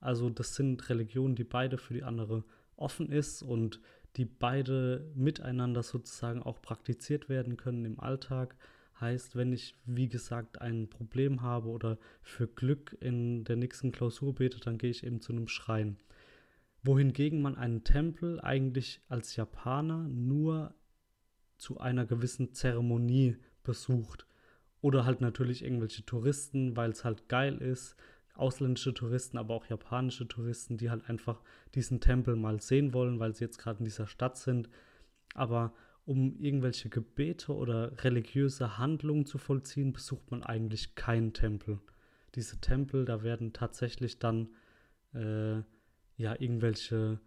Also 0.00 0.30
das 0.30 0.54
sind 0.54 0.88
Religionen, 0.88 1.34
die 1.34 1.44
beide 1.44 1.76
für 1.76 1.92
die 1.92 2.02
andere 2.02 2.44
offen 2.76 3.12
ist 3.12 3.42
und 3.42 3.78
die 4.16 4.24
beide 4.24 5.10
miteinander 5.14 5.82
sozusagen 5.82 6.42
auch 6.42 6.60
praktiziert 6.60 7.28
werden 7.28 7.56
können 7.56 7.84
im 7.84 8.00
Alltag. 8.00 8.56
Heißt, 9.00 9.36
wenn 9.36 9.52
ich, 9.52 9.74
wie 9.84 10.08
gesagt, 10.08 10.60
ein 10.60 10.88
Problem 10.88 11.42
habe 11.42 11.68
oder 11.68 11.98
für 12.20 12.46
Glück 12.46 12.96
in 13.00 13.44
der 13.44 13.56
nächsten 13.56 13.90
Klausur 13.90 14.34
bete, 14.34 14.60
dann 14.60 14.78
gehe 14.78 14.90
ich 14.90 15.04
eben 15.04 15.20
zu 15.20 15.32
einem 15.32 15.48
Schrein. 15.48 15.96
Wohingegen 16.82 17.42
man 17.42 17.56
einen 17.56 17.84
Tempel 17.84 18.40
eigentlich 18.40 19.00
als 19.08 19.34
Japaner 19.36 20.08
nur 20.08 20.74
zu 21.56 21.78
einer 21.78 22.04
gewissen 22.06 22.52
Zeremonie 22.52 23.36
besucht. 23.62 24.26
Oder 24.80 25.04
halt 25.04 25.20
natürlich 25.20 25.64
irgendwelche 25.64 26.04
Touristen, 26.04 26.76
weil 26.76 26.90
es 26.90 27.04
halt 27.04 27.28
geil 27.28 27.58
ist, 27.58 27.96
ausländische 28.34 28.94
Touristen, 28.94 29.38
aber 29.38 29.54
auch 29.54 29.66
japanische 29.66 30.26
Touristen, 30.26 30.78
die 30.78 30.90
halt 30.90 31.08
einfach 31.08 31.42
diesen 31.74 32.00
Tempel 32.00 32.36
mal 32.36 32.60
sehen 32.60 32.92
wollen, 32.92 33.20
weil 33.20 33.34
sie 33.34 33.44
jetzt 33.44 33.58
gerade 33.58 33.80
in 33.80 33.84
dieser 33.84 34.06
Stadt 34.06 34.36
sind. 34.36 34.68
Aber 35.34 35.74
um 36.04 36.36
irgendwelche 36.38 36.88
Gebete 36.88 37.54
oder 37.54 37.92
religiöse 38.02 38.78
Handlungen 38.78 39.26
zu 39.26 39.38
vollziehen, 39.38 39.92
besucht 39.92 40.30
man 40.30 40.42
eigentlich 40.42 40.94
keinen 40.94 41.32
Tempel. 41.32 41.78
Diese 42.34 42.60
Tempel, 42.60 43.04
da 43.04 43.22
werden 43.22 43.52
tatsächlich 43.52 44.18
dann 44.18 44.48
äh, 45.14 45.58
ja 46.16 46.34
irgendwelche 46.38 47.20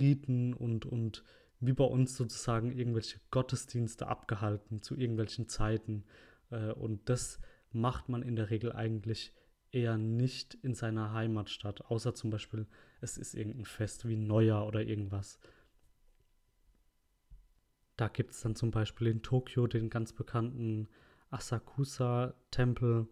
Riten 0.00 0.54
und, 0.54 0.86
und 0.86 1.22
wie 1.60 1.72
bei 1.72 1.84
uns 1.84 2.16
sozusagen 2.16 2.72
irgendwelche 2.76 3.20
Gottesdienste 3.30 4.08
abgehalten 4.08 4.82
zu 4.82 4.96
irgendwelchen 4.96 5.48
Zeiten. 5.48 6.04
Äh, 6.50 6.72
und 6.72 7.08
das 7.08 7.38
macht 7.72 8.08
man 8.08 8.22
in 8.22 8.36
der 8.36 8.50
Regel 8.50 8.72
eigentlich 8.72 9.32
eher 9.76 9.98
nicht 9.98 10.54
in 10.54 10.74
seiner 10.74 11.12
Heimatstadt, 11.12 11.82
außer 11.82 12.14
zum 12.14 12.30
Beispiel, 12.30 12.66
es 13.02 13.18
ist 13.18 13.34
irgendein 13.34 13.66
Fest 13.66 14.08
wie 14.08 14.16
Neujahr 14.16 14.66
oder 14.66 14.82
irgendwas. 14.82 15.38
Da 17.96 18.08
gibt 18.08 18.32
es 18.32 18.40
dann 18.40 18.56
zum 18.56 18.70
Beispiel 18.70 19.08
in 19.08 19.22
Tokio 19.22 19.66
den 19.66 19.90
ganz 19.90 20.12
bekannten 20.12 20.88
Asakusa-Tempel. 21.30 23.06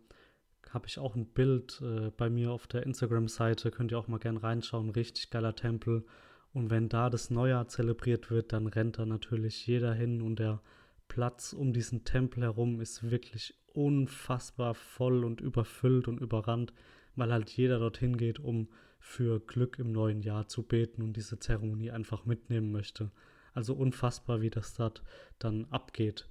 Habe 0.71 0.87
ich 0.87 0.99
auch 0.99 1.15
ein 1.15 1.27
Bild 1.27 1.81
äh, 1.83 2.11
bei 2.11 2.31
mir 2.31 2.51
auf 2.51 2.67
der 2.67 2.85
Instagram-Seite, 2.85 3.71
könnt 3.71 3.93
ihr 3.93 3.99
auch 3.99 4.09
mal 4.09 4.19
gern 4.19 4.39
reinschauen. 4.39 4.91
Richtig 4.91 5.31
geiler 5.31 5.55
Tempel. 5.55 6.05
Und 6.53 6.71
wenn 6.71 6.89
da 6.89 7.11
das 7.11 7.31
Neujahr 7.31 7.69
zelebriert 7.69 8.31
wird, 8.31 8.53
dann 8.53 8.67
rennt 8.67 8.99
da 8.99 9.05
natürlich 9.05 9.67
jeder 9.67 9.93
hin 9.93 10.23
und 10.23 10.39
der 10.39 10.63
Platz 11.09 11.53
um 11.53 11.73
diesen 11.73 12.05
Tempel 12.05 12.43
herum 12.43 12.81
ist 12.81 13.11
wirklich 13.11 13.55
unfassbar 13.75 14.75
voll 14.75 15.25
und 15.25 15.41
überfüllt 15.41 16.09
und 16.09 16.21
überrannt, 16.21 16.73
weil 17.17 17.33
halt 17.33 17.51
jeder 17.51 17.79
dorthin 17.79 18.17
geht, 18.17 18.39
um 18.39 18.69
für 18.99 19.41
Glück 19.41 19.79
im 19.79 19.93
neuen 19.93 20.23
Jahr 20.23 20.49
zu 20.49 20.63
beten 20.63 21.03
und 21.03 21.17
diese 21.17 21.39
Zeremonie 21.39 21.91
einfach 21.91 22.25
mitnehmen 22.25 22.73
möchte. 22.73 23.11
Also 23.53 23.75
unfassbar, 23.75 24.41
wie 24.41 24.51
das 24.51 24.75
dort 24.75 25.03
dann 25.39 25.67
abgeht. 25.67 26.27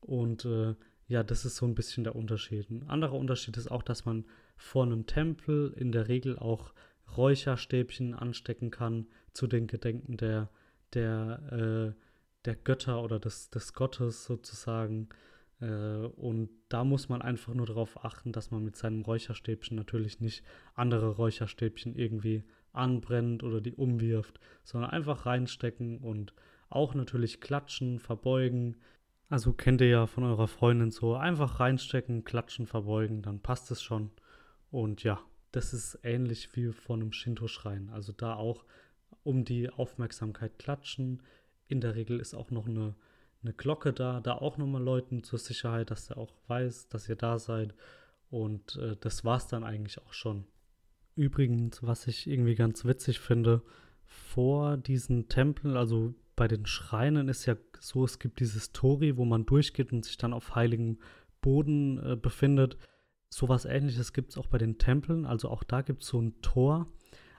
Und 0.00 0.44
äh, 0.44 0.74
ja, 1.06 1.22
das 1.22 1.44
ist 1.44 1.56
so 1.56 1.66
ein 1.66 1.74
bisschen 1.74 2.04
der 2.04 2.16
Unterschied. 2.16 2.70
Ein 2.70 2.88
anderer 2.88 3.14
Unterschied 3.14 3.56
ist 3.56 3.70
auch, 3.70 3.82
dass 3.82 4.04
man 4.04 4.24
vor 4.56 4.84
einem 4.84 5.06
Tempel 5.06 5.72
in 5.76 5.92
der 5.92 6.08
Regel 6.08 6.38
auch 6.38 6.72
Räucherstäbchen 7.16 8.14
anstecken 8.14 8.70
kann 8.70 9.06
zu 9.32 9.46
den 9.46 9.66
Gedenken 9.66 10.16
der, 10.16 10.50
der, 10.94 11.94
äh, 11.94 12.00
der 12.44 12.56
Götter 12.56 13.02
oder 13.02 13.20
des, 13.20 13.50
des 13.50 13.74
Gottes 13.74 14.24
sozusagen. 14.24 15.08
Äh, 15.62 16.06
und 16.16 16.50
da 16.68 16.84
muss 16.84 17.08
man 17.08 17.22
einfach 17.22 17.54
nur 17.54 17.66
darauf 17.66 18.04
achten, 18.04 18.32
dass 18.32 18.50
man 18.50 18.64
mit 18.64 18.76
seinem 18.76 19.02
Räucherstäbchen 19.02 19.76
natürlich 19.76 20.20
nicht 20.20 20.44
andere 20.74 21.08
Räucherstäbchen 21.10 21.94
irgendwie 21.94 22.44
anbrennt 22.72 23.42
oder 23.42 23.60
die 23.60 23.74
umwirft, 23.74 24.40
sondern 24.64 24.90
einfach 24.90 25.26
reinstecken 25.26 25.98
und 25.98 26.34
auch 26.68 26.94
natürlich 26.94 27.40
klatschen, 27.40 27.98
verbeugen. 27.98 28.76
Also 29.28 29.52
kennt 29.52 29.80
ihr 29.80 29.88
ja 29.88 30.06
von 30.06 30.24
eurer 30.24 30.48
Freundin 30.48 30.90
so, 30.90 31.14
einfach 31.14 31.60
reinstecken, 31.60 32.24
klatschen, 32.24 32.66
verbeugen, 32.66 33.22
dann 33.22 33.40
passt 33.40 33.70
es 33.70 33.82
schon. 33.82 34.10
Und 34.70 35.04
ja, 35.04 35.20
das 35.52 35.74
ist 35.74 35.98
ähnlich 36.02 36.54
wie 36.56 36.72
von 36.72 37.00
einem 37.00 37.12
Shinto-Schrein. 37.12 37.90
Also 37.90 38.12
da 38.12 38.34
auch 38.34 38.64
um 39.22 39.44
die 39.44 39.70
Aufmerksamkeit 39.70 40.58
klatschen. 40.58 41.22
In 41.68 41.80
der 41.80 41.94
Regel 41.94 42.20
ist 42.20 42.34
auch 42.34 42.50
noch 42.50 42.66
eine, 42.66 42.94
eine 43.42 43.52
Glocke 43.52 43.92
da, 43.92 44.20
da 44.20 44.34
auch 44.34 44.56
nochmal 44.56 44.82
Leuten 44.82 45.22
zur 45.22 45.38
Sicherheit, 45.38 45.90
dass 45.90 46.10
er 46.10 46.18
auch 46.18 46.32
weiß, 46.48 46.88
dass 46.88 47.08
ihr 47.08 47.16
da 47.16 47.38
seid. 47.38 47.74
Und 48.30 48.76
äh, 48.76 48.96
das 49.00 49.24
war 49.24 49.36
es 49.36 49.46
dann 49.46 49.64
eigentlich 49.64 50.00
auch 50.00 50.12
schon. 50.12 50.44
Übrigens, 51.16 51.82
was 51.82 52.06
ich 52.06 52.26
irgendwie 52.26 52.54
ganz 52.54 52.84
witzig 52.84 53.20
finde, 53.20 53.62
vor 54.04 54.76
diesen 54.76 55.28
Tempeln, 55.28 55.76
also 55.76 56.14
bei 56.36 56.48
den 56.48 56.66
Schreinen 56.66 57.28
ist 57.28 57.46
ja 57.46 57.56
so, 57.78 58.04
es 58.04 58.18
gibt 58.18 58.40
dieses 58.40 58.72
Tori, 58.72 59.16
wo 59.16 59.24
man 59.24 59.44
durchgeht 59.44 59.92
und 59.92 60.04
sich 60.04 60.16
dann 60.16 60.32
auf 60.32 60.54
heiligem 60.54 60.98
Boden 61.40 61.98
äh, 61.98 62.16
befindet. 62.16 62.78
Sowas 63.28 63.64
ähnliches 63.64 64.12
gibt 64.12 64.30
es 64.30 64.38
auch 64.38 64.46
bei 64.46 64.58
den 64.58 64.78
Tempeln, 64.78 65.26
also 65.26 65.48
auch 65.50 65.64
da 65.64 65.82
gibt 65.82 66.02
es 66.02 66.08
so 66.08 66.20
ein 66.20 66.40
Tor, 66.42 66.86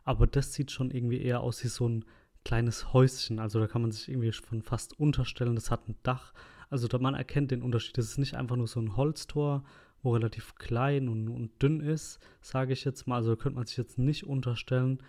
aber 0.03 0.27
das 0.27 0.53
sieht 0.53 0.71
schon 0.71 0.91
irgendwie 0.91 1.21
eher 1.21 1.41
aus 1.41 1.63
wie 1.63 1.67
so 1.69 1.87
ein 1.87 2.05
kleines 2.45 2.93
Häuschen, 2.93 3.39
also 3.39 3.59
da 3.59 3.67
kann 3.67 3.81
man 3.81 3.91
sich 3.91 4.09
irgendwie 4.09 4.31
schon 4.31 4.61
fast 4.61 4.99
unterstellen, 4.99 5.55
das 5.55 5.71
hat 5.71 5.87
ein 5.87 5.95
Dach, 6.03 6.33
also 6.69 6.87
da 6.87 6.97
man 6.97 7.13
erkennt 7.13 7.51
den 7.51 7.61
Unterschied, 7.61 7.97
das 7.97 8.05
ist 8.05 8.17
nicht 8.17 8.33
einfach 8.33 8.55
nur 8.55 8.67
so 8.67 8.79
ein 8.79 8.97
Holztor, 8.97 9.63
wo 10.01 10.13
relativ 10.13 10.55
klein 10.55 11.07
und, 11.07 11.29
und 11.29 11.61
dünn 11.61 11.79
ist, 11.79 12.19
sage 12.41 12.73
ich 12.73 12.83
jetzt 12.83 13.07
mal. 13.07 13.15
Also 13.15 13.35
könnte 13.35 13.57
man 13.57 13.65
sich 13.65 13.77
jetzt 13.77 13.97
nicht 13.97 14.25
unterstellen, 14.25 15.01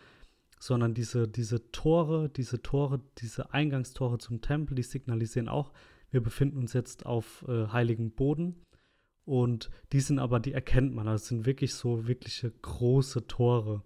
sondern 0.59 0.95
diese, 0.95 1.27
diese 1.27 1.71
Tore, 1.73 2.29
diese 2.29 2.63
Tore, 2.63 3.01
diese 3.19 3.53
Eingangstore 3.53 4.19
zum 4.19 4.41
Tempel, 4.41 4.77
die 4.77 4.83
signalisieren 4.83 5.49
auch, 5.49 5.73
wir 6.11 6.23
befinden 6.23 6.59
uns 6.59 6.75
jetzt 6.75 7.07
auf 7.07 7.45
äh, 7.49 7.67
heiligem 7.69 8.13
Boden. 8.13 8.65
Und 9.25 9.71
die 9.93 10.01
sind 10.01 10.19
aber, 10.19 10.39
die 10.39 10.53
erkennt 10.53 10.95
man. 10.95 11.07
Das 11.07 11.27
sind 11.27 11.47
wirklich 11.47 11.75
so 11.75 12.07
wirkliche 12.07 12.51
große 12.51 13.27
Tore. 13.27 13.83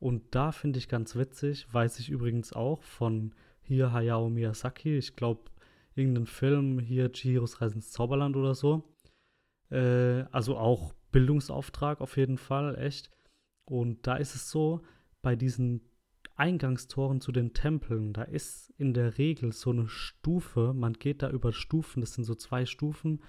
Und 0.00 0.34
da 0.34 0.50
finde 0.50 0.78
ich 0.78 0.88
ganz 0.88 1.14
witzig, 1.14 1.72
weiß 1.72 2.00
ich 2.00 2.08
übrigens 2.08 2.52
auch 2.54 2.82
von 2.82 3.34
hier 3.60 3.92
Hayao 3.92 4.30
Miyazaki, 4.30 4.96
ich 4.96 5.14
glaube, 5.14 5.42
irgendein 5.94 6.26
Film, 6.26 6.78
hier 6.78 7.12
Chihiros 7.12 7.60
Reisen 7.60 7.76
ins 7.76 7.92
Zauberland 7.92 8.34
oder 8.34 8.54
so. 8.54 8.82
Äh, 9.70 10.24
also 10.32 10.56
auch 10.56 10.94
Bildungsauftrag 11.12 12.00
auf 12.00 12.16
jeden 12.16 12.38
Fall, 12.38 12.76
echt. 12.78 13.10
Und 13.66 14.06
da 14.06 14.16
ist 14.16 14.34
es 14.34 14.50
so, 14.50 14.80
bei 15.22 15.36
diesen 15.36 15.82
Eingangstoren 16.34 17.20
zu 17.20 17.30
den 17.30 17.52
Tempeln, 17.52 18.14
da 18.14 18.22
ist 18.22 18.70
in 18.78 18.94
der 18.94 19.18
Regel 19.18 19.52
so 19.52 19.70
eine 19.70 19.86
Stufe, 19.88 20.72
man 20.72 20.94
geht 20.94 21.22
da 21.22 21.28
über 21.28 21.52
Stufen, 21.52 22.00
das 22.00 22.14
sind 22.14 22.24
so 22.24 22.34
zwei 22.34 22.64
Stufen, 22.64 23.20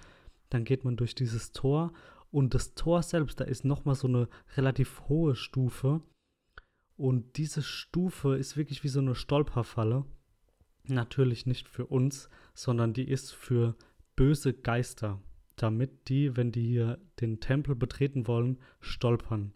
dann 0.48 0.64
geht 0.64 0.84
man 0.84 0.96
durch 0.96 1.14
dieses 1.14 1.52
Tor 1.52 1.92
und 2.30 2.54
das 2.54 2.74
Tor 2.74 3.02
selbst, 3.02 3.38
da 3.40 3.44
ist 3.44 3.66
nochmal 3.66 3.94
so 3.94 4.08
eine 4.08 4.28
relativ 4.56 5.02
hohe 5.08 5.36
Stufe 5.36 6.00
und 7.02 7.36
diese 7.36 7.62
Stufe 7.62 8.36
ist 8.36 8.56
wirklich 8.56 8.84
wie 8.84 8.88
so 8.88 9.00
eine 9.00 9.14
Stolperfalle. 9.14 10.04
Natürlich 10.86 11.46
nicht 11.46 11.68
für 11.68 11.86
uns, 11.86 12.28
sondern 12.54 12.92
die 12.92 13.08
ist 13.08 13.32
für 13.32 13.76
böse 14.14 14.52
Geister 14.52 15.20
damit 15.56 16.08
die, 16.08 16.36
wenn 16.36 16.52
die 16.52 16.66
hier 16.66 16.98
den 17.20 17.40
Tempel 17.40 17.74
betreten 17.74 18.26
wollen, 18.26 18.58
stolpern. 18.80 19.52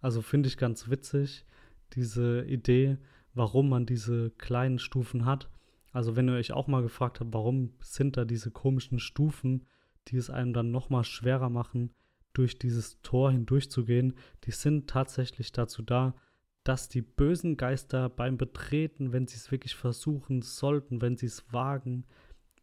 Also 0.00 0.22
finde 0.22 0.48
ich 0.48 0.56
ganz 0.56 0.88
witzig, 0.88 1.44
diese 1.92 2.44
Idee, 2.44 2.98
warum 3.34 3.68
man 3.68 3.86
diese 3.86 4.30
kleinen 4.30 4.78
Stufen 4.78 5.24
hat. 5.24 5.50
Also 5.92 6.16
wenn 6.16 6.28
ihr 6.28 6.34
euch 6.34 6.52
auch 6.52 6.68
mal 6.68 6.82
gefragt 6.82 7.20
habt, 7.20 7.34
warum 7.34 7.74
sind 7.80 8.16
da 8.16 8.24
diese 8.24 8.50
komischen 8.50 8.98
Stufen, 8.98 9.66
die 10.08 10.16
es 10.16 10.30
einem 10.30 10.52
dann 10.52 10.70
nochmal 10.70 11.04
schwerer 11.04 11.50
machen, 11.50 11.92
durch 12.32 12.58
dieses 12.58 13.02
Tor 13.02 13.32
hindurchzugehen, 13.32 14.14
die 14.44 14.52
sind 14.52 14.88
tatsächlich 14.88 15.52
dazu 15.52 15.82
da, 15.82 16.14
dass 16.64 16.88
die 16.88 17.02
bösen 17.02 17.56
Geister 17.56 18.08
beim 18.08 18.36
Betreten, 18.36 19.12
wenn 19.12 19.26
sie 19.26 19.36
es 19.36 19.50
wirklich 19.50 19.74
versuchen 19.74 20.42
sollten, 20.42 21.00
wenn 21.00 21.16
sie 21.16 21.26
es 21.26 21.52
wagen, 21.52 22.04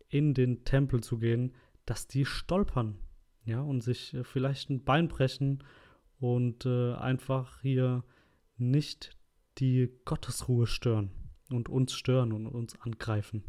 in 0.10 0.34
den 0.34 0.64
Tempel 0.64 1.02
zu 1.02 1.18
gehen, 1.18 1.54
dass 1.86 2.08
die 2.08 2.26
stolpern, 2.26 3.00
ja, 3.46 3.62
und 3.62 3.82
sich 3.82 4.14
äh, 4.14 4.24
vielleicht 4.24 4.70
ein 4.70 4.84
Bein 4.84 5.08
brechen 5.08 5.64
und 6.20 6.66
äh, 6.66 6.94
einfach 6.94 7.62
hier 7.62 8.04
nicht 8.58 9.18
die 9.58 9.92
Gottesruhe 10.06 10.68
stören 10.68 11.12
und 11.50 11.70
uns 11.70 11.94
stören 11.94 12.32
und 12.32 12.48
uns 12.48 12.80
angreifen. 12.82 13.44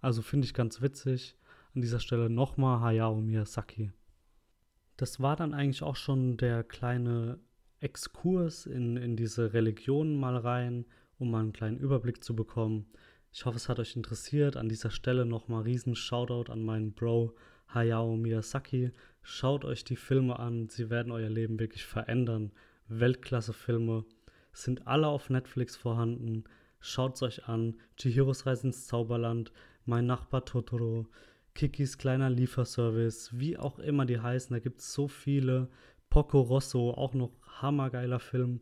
Also 0.00 0.22
finde 0.22 0.46
ich 0.46 0.54
ganz 0.54 0.80
witzig. 0.80 1.36
An 1.74 1.82
dieser 1.82 2.00
Stelle 2.00 2.30
nochmal 2.30 2.80
Hayao 2.80 3.20
Miyazaki. 3.20 3.92
Das 4.96 5.20
war 5.20 5.36
dann 5.36 5.54
eigentlich 5.54 5.82
auch 5.82 5.96
schon 5.96 6.36
der 6.36 6.64
kleine 6.64 7.38
Exkurs 7.80 8.66
in, 8.66 8.96
in 8.96 9.16
diese 9.16 9.52
Religionen 9.52 10.16
mal 10.16 10.36
rein, 10.36 10.84
um 11.18 11.30
mal 11.30 11.40
einen 11.40 11.52
kleinen 11.52 11.78
Überblick 11.78 12.22
zu 12.22 12.36
bekommen. 12.36 12.86
Ich 13.32 13.44
hoffe, 13.44 13.56
es 13.56 13.68
hat 13.68 13.78
euch 13.78 13.96
interessiert. 13.96 14.56
An 14.56 14.68
dieser 14.68 14.90
Stelle 14.90 15.24
nochmal 15.24 15.62
riesen 15.62 15.94
Shoutout 15.94 16.50
an 16.50 16.62
meinen 16.62 16.92
Bro 16.92 17.34
Hayao 17.68 18.16
Miyazaki. 18.16 18.92
Schaut 19.22 19.64
euch 19.64 19.84
die 19.84 19.96
Filme 19.96 20.38
an, 20.38 20.68
sie 20.68 20.90
werden 20.90 21.12
euer 21.12 21.28
Leben 21.28 21.58
wirklich 21.60 21.84
verändern. 21.84 22.52
Weltklasse-Filme 22.88 24.04
sind 24.52 24.86
alle 24.86 25.06
auf 25.06 25.30
Netflix 25.30 25.76
vorhanden. 25.76 26.44
Schaut 26.80 27.14
es 27.14 27.22
euch 27.22 27.48
an. 27.48 27.76
Chihiros 27.96 28.46
Reise 28.46 28.68
ins 28.68 28.86
Zauberland, 28.86 29.52
Mein 29.84 30.06
Nachbar 30.06 30.44
Totoro, 30.44 31.06
Kikis 31.54 31.98
kleiner 31.98 32.30
Lieferservice, 32.30 33.38
wie 33.38 33.56
auch 33.58 33.78
immer 33.78 34.06
die 34.06 34.20
heißen. 34.20 34.54
Da 34.54 34.60
gibt 34.60 34.80
es 34.80 34.92
so 34.92 35.08
viele. 35.08 35.68
Poco 36.08 36.40
Rosso, 36.40 36.90
auch 36.90 37.14
noch 37.14 37.30
hammergeiler 37.62 38.20
Film. 38.20 38.60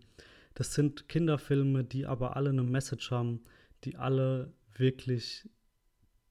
Das 0.55 0.75
sind 0.75 1.09
Kinderfilme, 1.09 1.85
die 1.85 2.07
aber 2.07 2.37
alle 2.37 2.51
eine 2.51 2.63
Message 2.63 3.11
haben, 3.11 3.43
die 3.85 3.97
alle 3.97 4.53
wirklich 4.77 5.49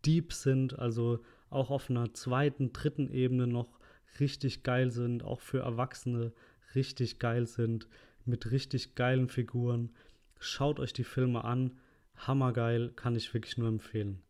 deep 0.05 0.33
sind. 0.33 0.77
Also 0.77 1.19
auch 1.49 1.69
auf 1.69 1.89
einer 1.89 2.13
zweiten, 2.13 2.73
dritten 2.73 3.09
Ebene 3.09 3.47
noch 3.47 3.79
richtig 4.19 4.63
geil 4.63 4.91
sind, 4.91 5.23
auch 5.23 5.41
für 5.41 5.59
Erwachsene 5.59 6.33
richtig 6.75 7.19
geil 7.19 7.45
sind, 7.45 7.87
mit 8.25 8.51
richtig 8.51 8.95
geilen 8.95 9.29
Figuren. 9.29 9.91
Schaut 10.39 10.79
euch 10.79 10.93
die 10.93 11.03
Filme 11.03 11.43
an, 11.43 11.79
hammergeil, 12.15 12.91
kann 12.95 13.15
ich 13.15 13.33
wirklich 13.33 13.57
nur 13.57 13.67
empfehlen. 13.67 14.21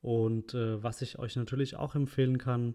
Und 0.00 0.54
äh, 0.54 0.82
was 0.82 1.02
ich 1.02 1.18
euch 1.18 1.36
natürlich 1.36 1.76
auch 1.76 1.94
empfehlen 1.94 2.38
kann, 2.38 2.74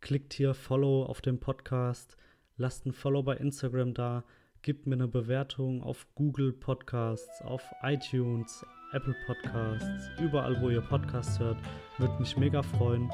klickt 0.00 0.32
hier 0.34 0.54
Follow 0.54 1.04
auf 1.04 1.20
dem 1.20 1.40
Podcast, 1.40 2.16
lasst 2.56 2.86
ein 2.86 2.92
Follow 2.92 3.22
bei 3.22 3.36
Instagram 3.36 3.94
da, 3.94 4.24
gebt 4.62 4.86
mir 4.86 4.94
eine 4.94 5.08
Bewertung 5.08 5.82
auf 5.82 6.06
Google 6.14 6.52
Podcasts, 6.52 7.42
auf 7.42 7.62
iTunes, 7.82 8.64
Apple 8.92 9.16
Podcasts, 9.26 10.10
überall, 10.20 10.60
wo 10.60 10.70
ihr 10.70 10.82
Podcasts 10.82 11.38
hört. 11.38 11.58
Würde 11.98 12.18
mich 12.18 12.36
mega 12.36 12.62
freuen 12.62 13.10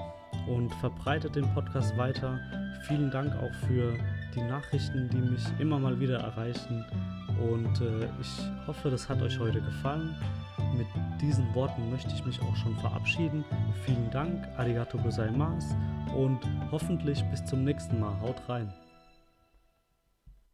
und 0.47 0.75
verbreitet 0.77 1.37
den 1.37 1.53
Podcast 1.55 1.97
weiter. 1.97 2.39
Vielen 2.87 3.11
Dank 3.11 3.35
auch 3.37 3.55
für 3.67 3.95
die 4.35 4.43
Nachrichten, 4.43 5.09
die 5.11 5.19
mich 5.19 5.45
immer 5.59 5.79
mal 5.79 5.99
wieder 6.01 6.19
erreichen. 6.19 6.85
Und 7.51 7.81
äh, 7.81 8.09
ich 8.21 8.67
hoffe, 8.67 8.91
das 8.91 9.09
hat 9.09 9.23
euch 9.23 9.39
heute 9.39 9.61
gefallen. 9.61 10.15
Mit 10.77 10.89
diesen 11.21 11.55
Worten 11.55 11.91
möchte 11.91 12.13
ich 12.13 12.25
mich 12.27 12.41
auch 12.43 12.57
schon 12.57 12.77
verabschieden. 12.77 13.45
Vielen 13.85 14.11
Dank, 14.11 14.47
arigato 14.57 14.99
gozaimasu 14.99 15.75
und 16.17 16.41
hoffentlich 16.71 17.23
bis 17.31 17.45
zum 17.45 17.65
nächsten 17.65 18.01
Mal. 18.01 18.21
Haut 18.21 18.49
rein! 18.49 18.73